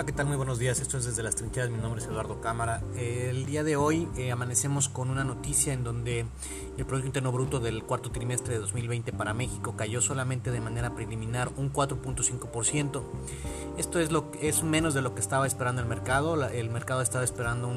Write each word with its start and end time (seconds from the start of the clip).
¿qué 0.00 0.10
tal? 0.10 0.26
Muy 0.26 0.36
buenos 0.36 0.58
días. 0.58 0.80
Esto 0.80 0.96
es 0.96 1.04
desde 1.04 1.22
las 1.22 1.36
trincheras. 1.36 1.70
Mi 1.70 1.76
nombre 1.76 2.00
es 2.00 2.08
Eduardo 2.08 2.40
Cámara. 2.40 2.82
El 2.96 3.44
día 3.44 3.62
de 3.62 3.76
hoy 3.76 4.08
eh, 4.16 4.32
amanecemos 4.32 4.88
con 4.88 5.10
una 5.10 5.22
noticia 5.22 5.74
en 5.74 5.84
donde 5.84 6.24
el 6.78 6.86
Producto 6.86 7.06
Interno 7.06 7.30
Bruto 7.30 7.60
del 7.60 7.84
cuarto 7.84 8.10
trimestre 8.10 8.54
de 8.54 8.60
2020 8.60 9.12
para 9.12 9.32
México 9.34 9.74
cayó 9.76 10.00
solamente 10.00 10.50
de 10.50 10.60
manera 10.60 10.94
preliminar 10.94 11.50
un 11.56 11.72
4.5%. 11.72 13.02
Esto 13.76 14.00
es, 14.00 14.10
lo, 14.10 14.32
es 14.40 14.64
menos 14.64 14.94
de 14.94 15.02
lo 15.02 15.14
que 15.14 15.20
estaba 15.20 15.46
esperando 15.46 15.82
el 15.82 15.88
mercado. 15.88 16.42
el 16.48 16.70
mercado 16.70 17.02
estaba 17.02 17.22
esperando 17.22 17.70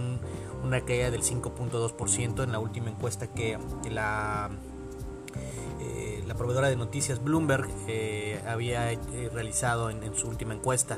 una 0.63 0.81
caída 0.81 1.11
del 1.11 1.21
5.2% 1.21 2.43
en 2.43 2.51
la 2.51 2.59
última 2.59 2.89
encuesta 2.89 3.27
que 3.27 3.59
la 3.91 4.49
la 6.35 6.39
proveedora 6.39 6.67
de 6.67 6.75
noticias 6.75 7.23
Bloomberg 7.23 7.69
eh, 7.87 8.41
había 8.45 8.91
eh, 8.91 8.99
realizado 9.31 9.89
en, 9.89 10.13
su 10.17 10.27
última 10.27 10.53
encuesta. 10.53 10.97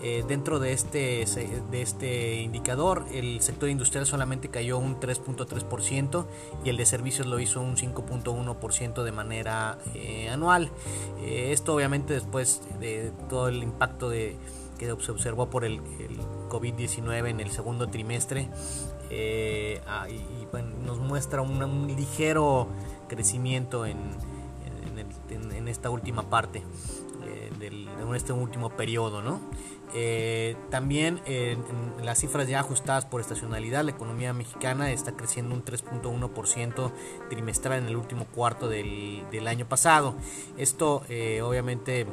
Eh, 0.00 0.22
dentro 0.28 0.60
de 0.60 0.72
este, 0.72 1.24
de 1.72 1.82
este 1.82 2.36
indicador, 2.36 3.04
el 3.12 3.40
sector 3.40 3.68
industrial 3.68 4.06
solamente 4.06 4.48
cayó 4.48 4.78
un 4.78 5.00
3.3% 5.00 6.26
y 6.64 6.68
el 6.68 6.76
de 6.76 6.86
servicios 6.86 7.26
lo 7.26 7.40
hizo 7.40 7.60
un 7.60 7.74
5.1% 7.74 9.02
de 9.02 9.10
manera 9.10 9.78
anual. 10.30 10.70
esto 11.26 11.74
obviamente 11.74 12.14
después 12.14 12.62
de 12.78 13.10
todo 13.28 13.48
el 13.48 13.64
impacto 13.64 14.08
de, 14.08 14.36
que 14.78 14.86
se 14.86 15.10
observó 15.10 15.50
por 15.50 15.64
el, 15.64 15.80
COVID-19 16.48 17.28
en 17.28 17.40
el 17.40 17.50
segundo 17.50 17.88
trimestre 17.88 18.48
ah, 19.88 20.06
y, 20.08 20.46
nos 20.84 20.98
muestra 21.00 21.42
un 21.42 21.88
ligero 21.88 22.68
crecimiento 23.08 23.84
en, 23.84 23.98
en, 25.30 25.68
esta 25.68 25.90
última 25.90 26.28
parte, 26.30 26.62
eh, 27.24 27.50
en 27.60 28.14
este 28.14 28.32
último 28.32 28.70
periodo. 28.70 29.22
¿no? 29.22 29.40
Eh, 29.94 30.56
también 30.70 31.20
en 31.26 31.58
las 32.02 32.18
cifras 32.18 32.48
ya 32.48 32.60
ajustadas 32.60 33.04
por 33.04 33.20
estacionalidad, 33.20 33.84
la 33.84 33.92
economía 33.92 34.32
mexicana 34.32 34.90
está 34.90 35.12
creciendo 35.12 35.54
un 35.54 35.64
3.1% 35.64 36.92
trimestral 37.30 37.78
en 37.78 37.86
el 37.86 37.96
último 37.96 38.26
cuarto 38.26 38.68
del, 38.68 39.22
del 39.30 39.48
año 39.48 39.66
pasado. 39.66 40.14
Esto 40.56 41.02
eh, 41.08 41.42
obviamente 41.42 42.06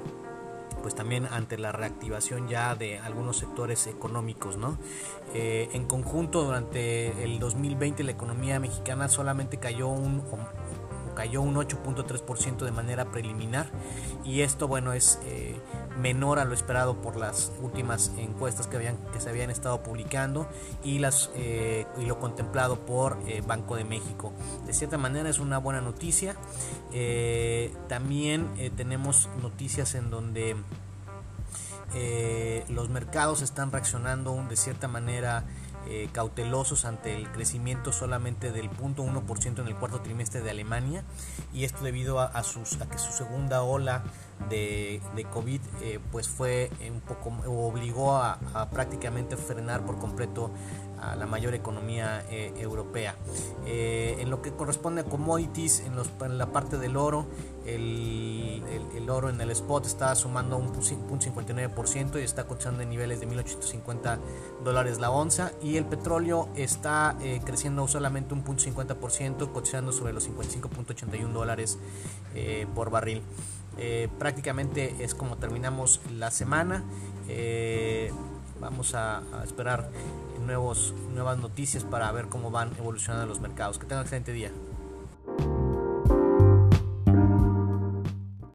pues 0.82 0.96
también 0.96 1.28
ante 1.32 1.58
la 1.58 1.72
reactivación 1.72 2.50
ya 2.50 2.76
de 2.76 3.00
algunos 3.00 3.38
sectores 3.38 3.88
económicos, 3.88 4.58
¿no? 4.58 4.78
en 5.34 5.86
conjunto, 5.86 6.44
durante 6.44 7.24
el 7.24 7.40
2020 7.40 8.04
la 8.04 8.12
economía 8.12 8.60
mexicana 8.60 9.08
solamente 9.08 9.58
cayó 9.58 9.88
un 9.88 10.22
cayó 11.14 11.42
un 11.42 11.56
8.3% 11.56 12.58
de 12.58 12.72
manera 12.72 13.12
preliminar 13.12 13.68
y 14.24 14.42
esto 14.42 14.68
bueno 14.68 14.94
es 14.94 15.20
eh, 15.26 15.60
menor 15.98 16.40
a 16.40 16.46
lo 16.46 16.54
esperado 16.54 17.02
por 17.02 17.16
las 17.16 17.52
últimas 17.62 18.12
encuestas 18.18 18.68
que, 18.68 18.78
habían, 18.78 18.98
que 19.12 19.22
se 19.22 19.30
habían 19.30 19.50
estado 19.50 19.84
publicando 19.84 20.48
y, 20.84 21.00
las, 21.00 21.30
eh, 21.36 21.86
y 22.00 22.06
lo 22.06 22.20
contemplado 22.20 22.80
por 22.86 23.18
eh, 23.28 23.42
Banco 23.46 23.76
de 23.76 23.84
México. 23.84 24.34
De 24.66 24.74
cierta 24.74 24.98
manera 24.98 25.30
es 25.30 25.40
una 25.40 25.58
buena 25.58 25.82
noticia. 25.82 26.36
también 27.88 28.48
tenemos 28.76 29.30
noticias 29.42 29.96
en 29.96 30.10
donde 30.10 30.56
los 32.70 32.90
mercados 32.90 33.42
están 33.42 33.72
reaccionando 33.72 34.44
de 34.50 34.56
cierta 34.56 34.88
manera 34.88 35.44
eh, 35.88 36.10
cautelosos 36.12 36.86
ante 36.86 37.16
el 37.16 37.30
crecimiento 37.32 37.92
solamente 37.92 38.52
del 38.52 38.70
0.1% 38.70 39.62
en 39.62 39.68
el 39.68 39.76
cuarto 39.76 40.02
trimestre 40.02 40.42
de 40.42 40.50
Alemania 40.50 41.04
y 41.54 41.66
esto 41.66 41.84
debido 41.84 42.20
a, 42.20 42.44
sus, 42.44 42.80
a 42.82 42.90
que 42.90 42.98
su 42.98 43.12
segunda 43.12 43.64
ola 43.64 44.04
de, 44.50 45.02
COVID 45.32 45.62
eh, 45.82 46.00
pues 46.12 46.28
fue 46.28 46.70
un 46.92 47.02
poco 47.02 47.32
obligó 47.48 48.18
a, 48.18 48.38
prácticamente 48.72 49.38
frenar 49.38 49.86
por 49.86 49.98
completo 49.98 50.52
a 51.02 51.16
la 51.16 51.26
mayor 51.26 51.54
economía 51.54 52.24
eh, 52.30 52.54
europea. 52.58 53.16
en 53.66 54.30
lo 54.30 54.42
que 54.42 54.52
corresponde 54.52 55.02
a 55.02 55.04
commodities, 55.04 55.82
en, 55.82 55.96
los, 55.96 56.10
la 56.30 56.48
parte 56.48 56.78
del 56.78 56.96
oro, 56.96 57.26
el, 57.66 58.64
el, 58.96 59.10
oro 59.10 59.30
en 59.30 59.40
el 59.40 59.52
spot 59.52 59.86
está 59.86 60.14
sumando 60.16 60.58
un 60.58 60.74
0.59% 60.74 62.20
y 62.20 62.24
está 62.24 62.46
cotizando 62.46 62.82
en 62.82 62.90
niveles 62.90 63.20
de 63.20 63.28
1.850 63.28 64.20
dólares 64.64 65.00
la 65.00 65.12
onza 65.12 65.52
y 65.62 65.78
el 65.78 65.86
petróleo 65.86 66.50
está 66.56 67.16
eh, 67.22 67.42
creciendo 67.44 67.88
solamente 67.88 68.34
un 68.34 68.44
0.50%, 68.44 69.52
cotizando 69.52 69.92
sobre 69.92 70.14
los 70.14 70.30
55.81 70.30 71.32
dólares 71.32 71.78
eh, 72.36 72.68
por 72.74 72.90
barril. 72.90 73.22
Eh, 73.78 74.10
prácticamente 74.20 74.96
es 75.00 75.16
como 75.16 75.38
terminamos 75.38 76.02
la 76.12 76.32
semana. 76.32 76.84
vamos 78.60 78.96
a, 78.96 79.20
a, 79.34 79.44
esperar 79.44 79.90
nuevos, 80.46 80.94
nuevas 81.14 81.38
noticias 81.38 81.84
para 81.84 82.12
ver 82.12 82.28
cómo 82.28 82.52
van 82.52 82.72
evolucionando 82.78 83.26
los 83.26 83.40
mercados. 83.40 83.78
Que 83.78 83.86
tengan 83.86 84.00
un 84.00 84.04
excelente 84.04 84.34
día. 84.34 84.52